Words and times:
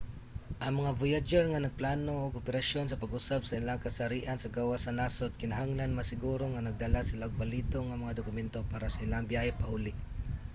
ang 0.65 0.73
mga 0.79 0.91
voyager 0.99 1.43
nga 1.49 1.63
nagplano 1.65 2.13
og 2.25 2.37
operasyon 2.41 2.85
sa 2.87 2.99
pag-usab 3.03 3.41
sa 3.45 3.57
ilahang 3.59 3.85
kasarian 3.87 4.37
sa 4.39 4.53
gawas 4.57 4.81
sa 4.83 4.95
nasud 4.99 5.31
kinahanglan 5.41 5.97
masiguro 5.99 6.45
nga 6.51 6.65
nagdala 6.65 7.01
sila 7.05 7.25
og 7.27 7.39
balido 7.41 7.79
nga 7.85 8.01
mga 8.03 8.17
dokumento 8.19 8.59
para 8.71 8.87
sa 8.93 9.03
ilahang 9.05 9.29
biyahe 9.33 9.51
pauli 9.61 9.93